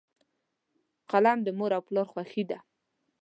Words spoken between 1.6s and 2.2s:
او پلار